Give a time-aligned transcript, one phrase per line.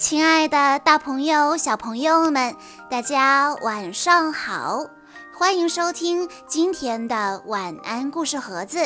[0.00, 2.56] 亲爱的，大朋友、小朋友们，
[2.88, 4.86] 大家晚上好！
[5.30, 8.78] 欢迎收听今天的晚安故事盒子，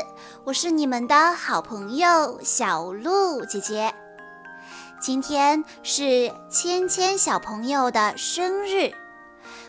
[0.42, 3.95] 我是你们的好朋友小鹿姐姐。
[5.01, 8.92] 今天是芊芊小朋友的生日，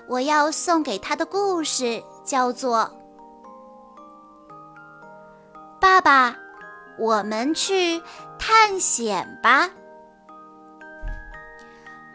[0.08, 2.80] 我要送给他的故事叫做
[5.80, 6.36] 《爸爸，
[6.98, 8.02] 我们去
[8.40, 9.68] 探险吧》。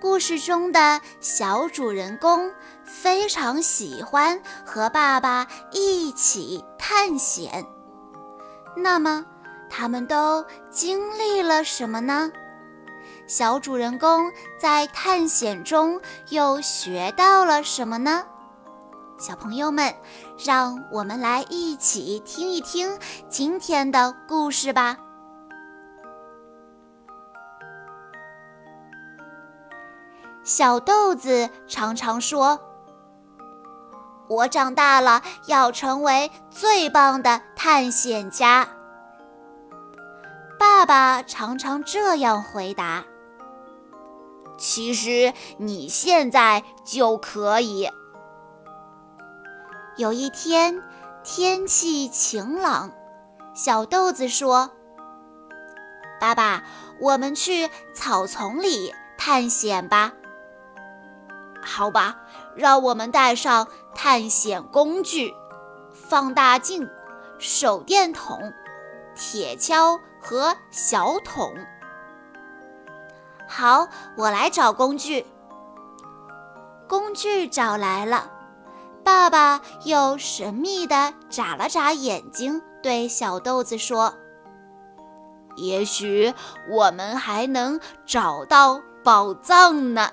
[0.01, 2.51] 故事中的小主人公
[2.85, 7.67] 非常喜欢和爸爸一起探险。
[8.77, 9.27] 那么，
[9.69, 12.33] 他们都经历了什么呢？
[13.27, 18.25] 小主人公在探险中又学到了什么呢？
[19.19, 19.95] 小朋友们，
[20.43, 24.97] 让我们来一起听一听今天的故事吧。
[30.43, 32.61] 小豆子常常说
[34.29, 38.69] ：“我长大了要成为最棒的探险家。”
[40.59, 43.05] 爸爸常常这样回答
[44.59, 47.89] ：“其实你现在就可以。”
[49.97, 50.83] 有一天，
[51.23, 52.93] 天气晴朗，
[53.55, 54.71] 小豆子说
[56.19, 56.63] ：“爸爸，
[57.01, 60.13] 我们去草丛里探险吧。”
[61.63, 62.17] 好吧，
[62.55, 65.35] 让我们带上探险工具：
[65.93, 66.89] 放大镜、
[67.39, 68.53] 手电筒、
[69.15, 71.55] 铁锹和小桶。
[73.49, 75.27] 好，我来找工具。
[76.89, 78.31] 工具找来了，
[79.05, 84.15] 爸爸又神秘地眨了眨眼睛，对小豆子说
[85.57, 86.35] ：“也许
[86.69, 90.11] 我们还能找到宝藏呢。”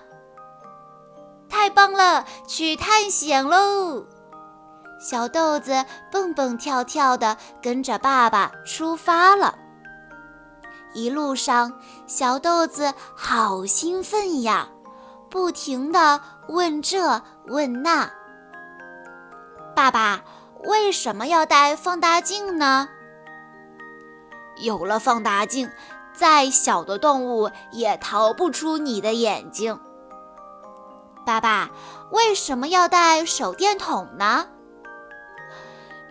[1.49, 4.05] 太棒了，去探险喽！
[4.99, 9.55] 小豆子蹦蹦跳跳地跟着爸爸出发了。
[10.93, 11.73] 一路上，
[12.07, 14.67] 小豆子好兴奋呀，
[15.29, 18.09] 不停地问这问那。
[19.75, 20.23] 爸爸，
[20.63, 22.89] 为什么要带放大镜呢？
[24.57, 25.69] 有了放大镜，
[26.13, 29.79] 再小的动物也逃不出你的眼睛。
[31.27, 31.69] 爸爸，
[32.11, 34.47] 为什么要带手电筒呢？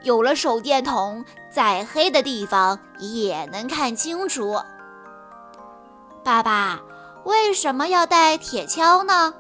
[0.02, 4.60] 有了手电筒，再黑的地方也能看清楚。
[6.22, 6.78] 爸爸，
[7.24, 9.32] 为什么要带铁锹呢？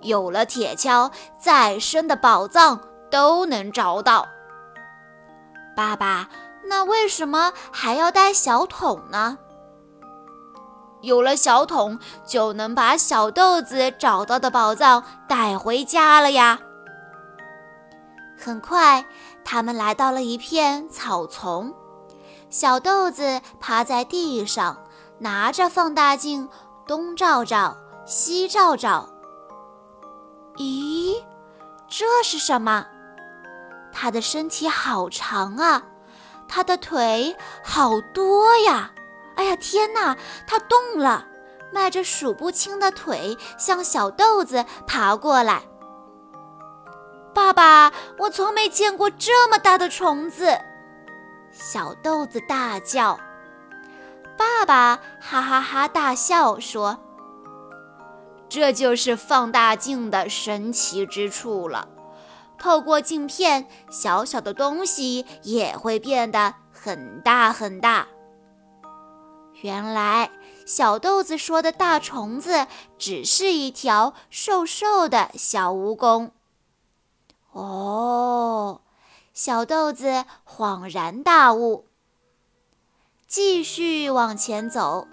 [0.00, 2.80] 有了铁锹，再深的宝藏
[3.12, 4.26] 都能找到。
[5.76, 6.28] 爸爸，
[6.64, 9.38] 那为什么还要带小桶呢？
[11.04, 16.58] 有了小桶，就能把小豆子找到的宝藏带回家了呀。
[18.36, 19.06] 很快，
[19.44, 21.72] 他们来到了一片草丛，
[22.50, 24.76] 小豆子趴在地上，
[25.18, 26.48] 拿着放大镜
[26.86, 29.08] 东照照，西照照。
[30.56, 31.22] 咦，
[31.88, 32.86] 这是什么？
[33.92, 35.82] 它的身体好长啊，
[36.48, 38.90] 它的腿好多呀。
[39.36, 40.16] 哎呀，天哪！
[40.46, 41.26] 它动了，
[41.72, 45.62] 迈着数不清的腿向小豆子爬过来。
[47.34, 50.56] 爸爸，我从没见过这么大的虫子！
[51.50, 53.18] 小豆子大叫。
[54.36, 56.98] 爸爸哈哈哈大笑说
[58.48, 61.88] ：“这就是放大镜的神奇之处了。
[62.56, 68.06] 透过镜片，小小的东西也会变得很大很大。”
[69.64, 70.30] 原来
[70.66, 72.66] 小豆子说的大虫子
[72.98, 76.32] 只是一条瘦瘦的小蜈蚣。
[77.52, 78.82] 哦，
[79.32, 81.86] 小豆子恍然大悟。
[83.26, 85.08] 继续往前走，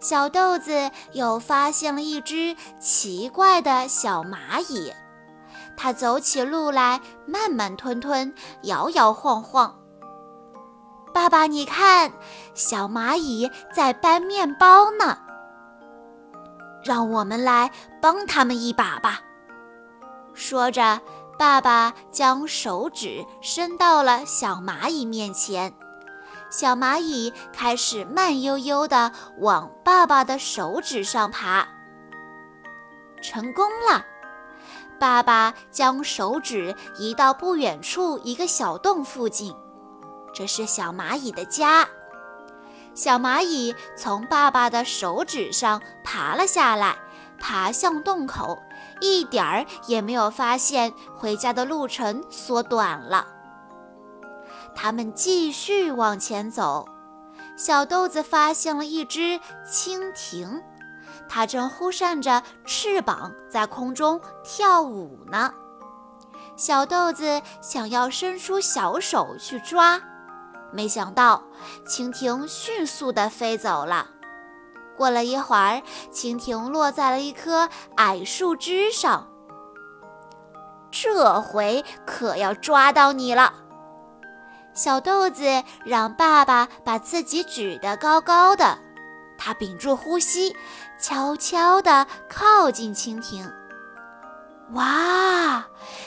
[0.00, 4.92] 小豆子又发现了一只奇怪的小蚂蚁。
[5.76, 8.34] 它走起路来慢慢吞吞，
[8.64, 9.81] 摇摇晃晃。
[11.12, 12.12] 爸爸，你看，
[12.54, 15.18] 小蚂蚁在搬面包呢。
[16.82, 17.70] 让我们来
[18.00, 19.20] 帮他们一把吧。
[20.34, 21.00] 说着，
[21.38, 25.72] 爸爸将手指伸到了小蚂蚁面前，
[26.50, 31.68] 小蚂蚁开始慢悠悠地往爸爸的手指上爬。
[33.20, 34.04] 成功了！
[34.98, 39.54] 爸爸将手指移到不远处一个小洞附近。
[40.32, 41.88] 这是小蚂蚁的家。
[42.94, 46.96] 小蚂蚁从爸爸的手指上爬了下来，
[47.38, 48.62] 爬向洞口，
[49.00, 53.26] 一点儿也没有发现回家的路程缩短了。
[54.74, 56.86] 他们继续往前走，
[57.56, 60.62] 小豆子发现了一只蜻蜓，
[61.28, 65.52] 它正忽扇着翅膀在空中跳舞呢。
[66.56, 70.00] 小豆子想要伸出小手去抓。
[70.72, 71.42] 没想到，
[71.86, 74.08] 蜻蜓迅速地飞走了。
[74.96, 75.82] 过了一会儿，
[76.12, 79.28] 蜻蜓落在了一棵矮树枝上。
[80.90, 83.54] 这回可要抓到你了！
[84.74, 85.44] 小豆子
[85.84, 88.78] 让爸爸把自己举得高高的，
[89.38, 90.54] 他屏住呼吸，
[90.98, 93.50] 悄悄地靠近蜻蜓。
[94.72, 95.64] 哇！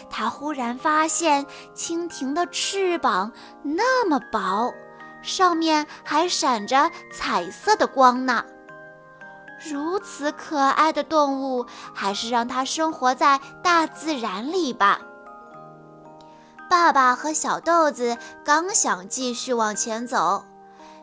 [0.10, 1.46] 他忽然发现
[1.76, 3.32] 蜻蜓的翅膀
[3.64, 4.74] 那么薄，
[5.22, 8.46] 上面还闪着彩色的光呢。
[9.70, 15.02] 如此可爱的动物，还是让它生活在大自然里吧。
[16.70, 20.44] 爸爸和小豆子刚想继续往前走，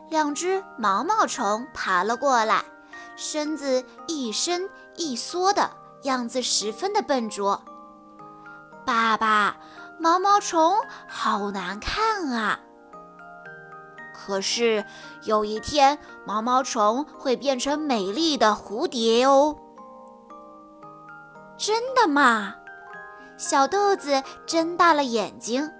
[0.09, 2.63] 两只毛毛虫爬了过来，
[3.15, 5.69] 身子一伸一缩的
[6.03, 7.61] 样子十分的笨拙。
[8.85, 9.57] 爸爸，
[9.99, 10.75] 毛毛虫
[11.07, 12.59] 好难看啊！
[14.13, 14.85] 可是
[15.23, 19.57] 有一天，毛毛虫会变成美丽的蝴蝶哦。
[21.57, 22.55] 真的吗？
[23.37, 25.71] 小豆子睁大了眼睛。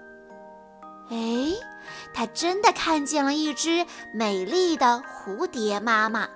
[1.10, 1.52] 哎，
[2.12, 6.28] 它真的看见了一只美丽的蝴蝶妈妈，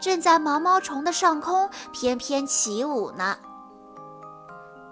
[0.00, 3.36] 正在毛毛虫的上空翩翩起舞呢。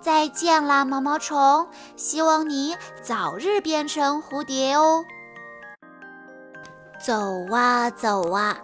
[0.00, 1.66] 再见啦，毛毛虫！
[1.96, 5.04] 希望你早日变成蝴蝶哦。
[7.04, 7.14] 走
[7.52, 8.56] 啊走啊，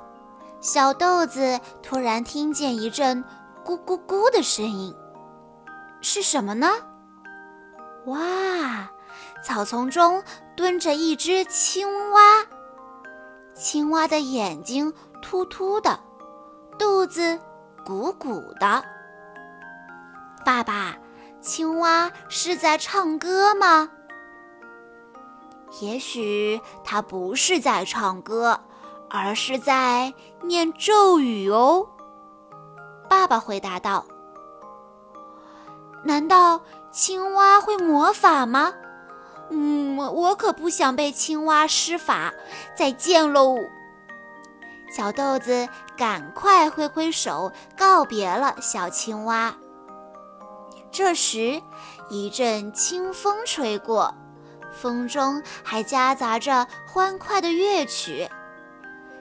[0.60, 3.24] 小豆子突然听见一阵
[3.64, 4.94] 咕咕咕的声音，
[6.00, 6.68] 是什么呢？
[8.06, 8.90] 哇，
[9.44, 10.22] 草丛中
[10.56, 12.20] 蹲着一只青蛙，
[13.54, 15.98] 青蛙的眼睛突突的，
[16.82, 17.38] 肚子
[17.86, 18.82] 鼓鼓的。
[20.44, 20.96] 爸爸。
[21.40, 23.90] 青蛙是在唱歌吗？
[25.80, 28.60] 也许它不是在唱歌，
[29.10, 31.88] 而是在念咒语哦。
[33.08, 34.04] 爸爸回答道
[36.04, 36.60] ：“难道
[36.92, 38.72] 青蛙会魔法吗？”
[39.50, 42.32] 嗯，我可不想被青蛙施法。
[42.76, 43.56] 再见喽！
[44.94, 45.66] 小豆子
[45.96, 49.54] 赶快挥挥手告别了小青蛙。
[50.90, 51.62] 这时，
[52.10, 54.14] 一阵清风吹过，
[54.70, 58.28] 风中还夹杂着欢快的乐曲。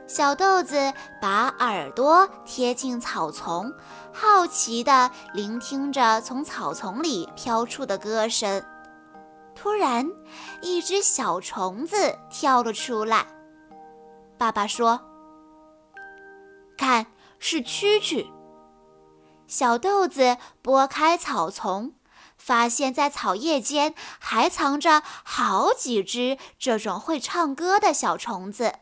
[0.06, 0.92] 小豆子
[1.22, 3.74] 把耳朵贴近草丛，
[4.12, 8.62] 好奇地聆听着从草丛里飘出的歌声。
[9.56, 10.06] 突然，
[10.62, 11.96] 一只小虫子
[12.30, 13.26] 跳了出来。
[14.38, 15.00] 爸爸说
[16.92, 17.08] ：“看，
[17.40, 18.28] 是蛐蛐。”
[19.48, 21.94] 小豆子拨开草丛，
[22.38, 28.74] 发现，在草叶间还藏着好几只这种会唱歌的小虫子。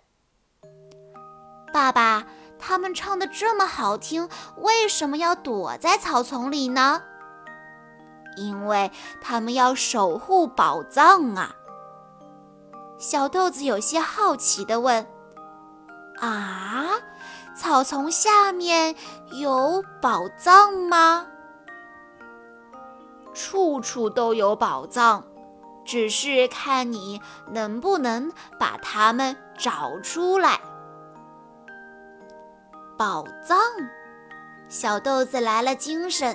[1.72, 2.26] 爸爸，
[2.58, 7.04] 它们唱的这么好听，为什么要躲在草丛里呢？
[8.38, 11.56] 因为它们要守护宝藏啊！
[12.98, 15.08] 小豆子有些好奇地问
[16.20, 16.90] ：“啊？”
[17.60, 18.96] 草丛下面
[19.34, 21.28] 有宝藏吗？
[23.34, 25.26] 处处都有宝藏，
[25.84, 30.62] 只是看你能不能把它们找出来。
[32.98, 33.58] 宝藏，
[34.70, 36.34] 小豆子来了精神。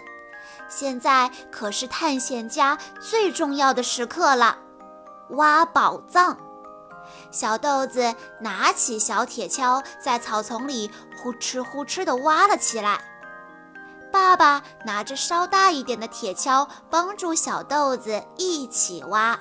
[0.69, 4.59] 现在可是探险家最重要的时刻了，
[5.31, 6.37] 挖宝藏。
[7.35, 13.01] 小豆子拿起小铁锹，在草丛里呼哧呼哧地挖了起来。
[14.13, 19.37] 爸爸拿着稍大一点的铁锹，帮助小豆子一起挖。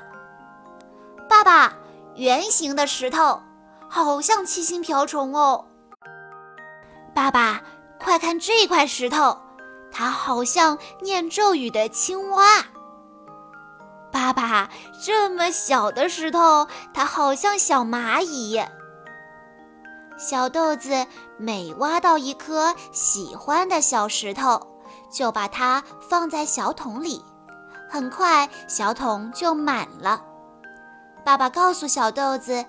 [1.30, 1.76] 爸爸，
[2.16, 3.40] 圆形的石头，
[3.88, 5.64] 好像七星瓢虫哦。
[7.14, 7.62] 爸爸，
[8.00, 9.38] 快看这块石头，
[9.92, 12.66] 它好像念咒语的青蛙。
[14.34, 14.70] 爸，
[15.06, 18.62] 这么小的石头，它好像小蚂蚁。
[20.18, 24.68] 小豆子每挖到一颗喜欢的小石头，
[25.12, 27.24] 就把它放在小桶里，
[27.90, 30.22] 很快小桶就满了。
[31.26, 32.66] 爸爸告诉小豆子：“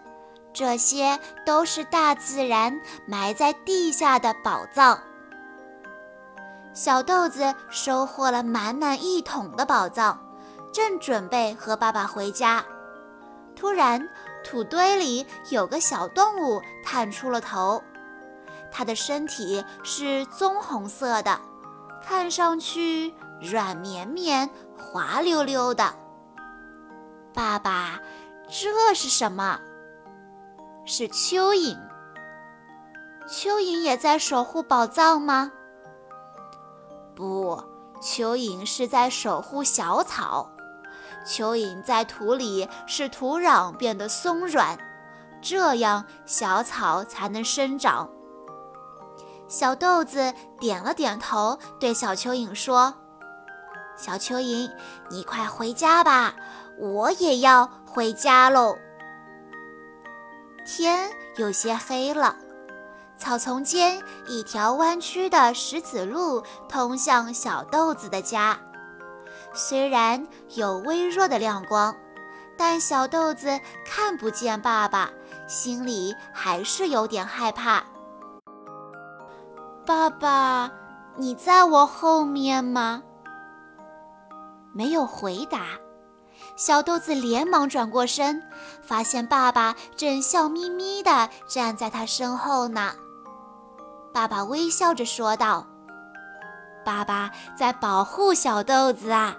[0.55, 4.99] 这些都是大自然埋在地下的宝藏。
[6.73, 10.19] 小豆子收获了满满一桶的宝藏，
[10.75, 12.65] 正准备和爸爸回家，
[13.55, 14.09] 突然
[14.43, 17.81] 土堆里有个小动物探出了头，
[18.73, 21.41] 它的身体是棕红色的，
[22.03, 25.95] 看上去软绵绵、滑溜溜的。
[27.33, 28.01] 爸爸，
[28.49, 29.61] 这是什么？
[30.85, 31.79] 是蚯蚓。
[33.29, 35.53] 蚯蚓也在守护宝藏吗？
[37.15, 37.63] 不，
[38.03, 40.51] 蚯蚓是在守护小草。
[41.25, 44.79] 蚯蚓在土里使土壤变得松软，
[45.41, 48.09] 这样小草才能生长。
[49.49, 52.95] 小豆子点了点头，对小蚯蚓说
[53.97, 54.71] ：“小蚯蚓，
[55.11, 56.35] 你快回家吧，
[56.79, 58.77] 我也要回家喽。”
[60.67, 62.37] 天有些黑了，
[63.19, 68.59] 草丛间一条弯曲的石子路通向小豆子的家。
[69.55, 71.95] 虽然有微弱的亮光，
[72.59, 75.09] 但小豆子看不见爸爸，
[75.47, 77.85] 心里还是有点害怕。
[79.87, 80.71] 爸爸，
[81.17, 83.03] 你在我后面吗？
[84.73, 85.61] 没有回答。
[86.57, 88.43] 小豆子连忙转过身，
[88.83, 92.93] 发现爸爸正笑眯眯地站在他身后呢。
[94.13, 95.67] 爸爸微笑着说道
[96.85, 99.37] ：“爸爸在保护小豆子啊。”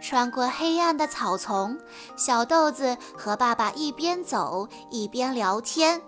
[0.00, 1.78] 穿过黑暗的草丛，
[2.16, 6.00] 小豆子和爸爸一边走一边聊天。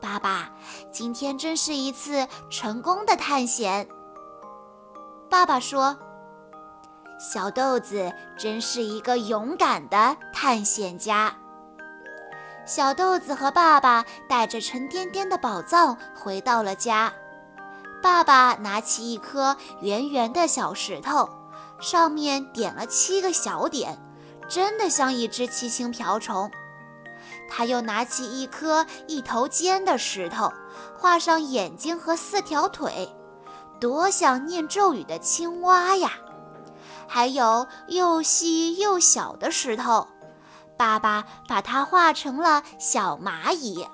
[0.00, 0.50] 爸爸，
[0.92, 3.88] 今天真是一次成功的探险。
[5.30, 5.96] 爸爸说。
[7.18, 11.34] 小豆子真是一个勇敢的探险家。
[12.66, 17.10] 小豆子和爸爸带着沉甸甸的宝藏回到了家。
[18.02, 21.28] 爸爸拿起一颗圆圆的小石头，
[21.80, 23.98] 上面点了七个小点，
[24.48, 26.50] 真的像一只七星瓢虫。
[27.48, 30.52] 他又拿起一颗一头尖的石头，
[30.96, 33.14] 画上眼睛和四条腿，
[33.80, 36.12] 多像念咒语的青蛙呀！
[37.08, 40.06] 还有又细又小的石头，
[40.76, 43.86] 爸爸把它画成了小蚂蚁。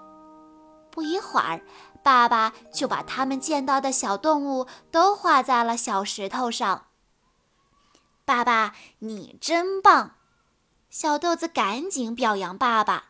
[0.90, 1.62] 不一会儿，
[2.02, 6.86] 爸爸就把他们见到的小动物都画在了小石头上。
[8.24, 10.12] 爸爸，你真棒！
[10.90, 13.06] 小豆子赶紧表扬爸爸。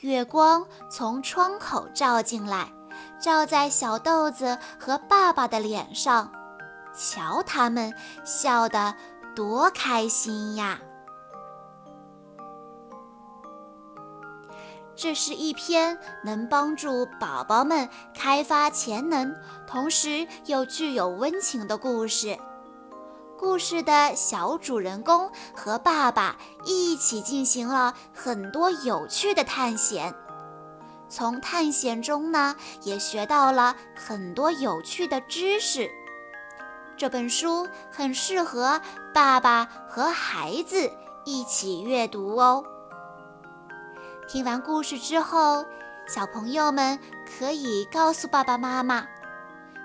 [0.00, 2.72] 月光从窗口照进来，
[3.20, 6.32] 照在小豆子和爸爸的脸上。
[6.96, 7.94] 瞧他们
[8.24, 8.94] 笑得
[9.34, 10.78] 多开心呀！
[15.00, 19.32] 这是一篇能帮助宝宝们开发潜能，
[19.64, 22.36] 同时又具有温情的故事。
[23.38, 30.12] 故事的小主人公和爸爸一起进行了很多有趣的探险，
[31.08, 35.88] 从探险中呢，也学到了很多有趣的知识。
[36.96, 38.80] 这本书很适合
[39.14, 40.90] 爸爸和孩子
[41.24, 42.64] 一起阅读哦。
[44.28, 45.64] 听完故事之后，
[46.06, 49.06] 小朋友们可以告诉爸爸妈妈，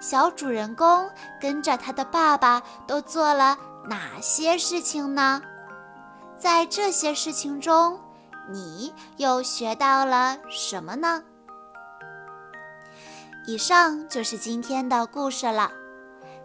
[0.01, 1.09] 小主人公
[1.39, 5.41] 跟着他的爸爸都做了哪些事情呢？
[6.37, 7.97] 在这些事情中，
[8.51, 11.23] 你又学到了什么呢？
[13.47, 15.71] 以上就是今天的故事了。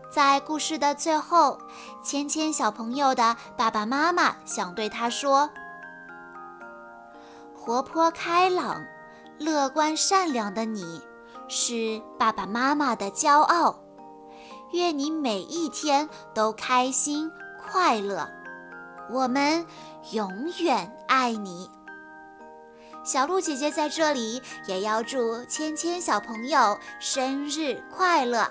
[0.09, 1.59] 在故事的最后，
[2.05, 5.51] 芊芊小朋友的爸爸妈妈想对他说
[7.59, 8.87] ：“活泼开朗、
[9.39, 11.03] 乐观善良的你，
[11.49, 13.81] 是爸爸妈妈的骄傲。
[14.73, 18.29] 愿你每一天都开心快乐，
[19.11, 19.67] 我们
[20.13, 21.69] 永远爱你。”
[23.05, 28.51] 小鹿姐姐在这里也要祝芊芊小朋友生日快乐。